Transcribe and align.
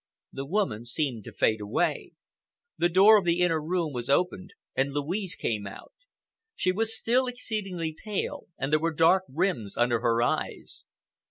The 0.33 0.47
woman 0.47 0.85
seemed 0.87 1.25
to 1.25 1.31
fade 1.31 1.61
away. 1.61 2.13
The 2.75 2.89
door 2.89 3.19
of 3.19 3.23
the 3.25 3.39
inner 3.41 3.61
room 3.61 3.93
was 3.93 4.09
opened 4.09 4.55
and 4.75 4.91
Louise 4.91 5.35
came 5.35 5.67
out. 5.67 5.93
She 6.55 6.71
was 6.71 6.97
still 6.97 7.27
exceedingly 7.27 7.95
pale, 8.03 8.47
and 8.57 8.71
there 8.73 8.79
were 8.79 8.95
dark 8.95 9.25
rims 9.29 9.77
under 9.77 9.99
her 9.99 10.23
eyes. 10.23 10.85